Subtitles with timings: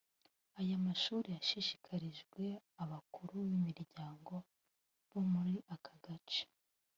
[0.59, 2.43] Aya mashuri yashyikirijwe
[2.83, 4.33] abakuru b’imiryango
[5.09, 6.45] bo muri aka gace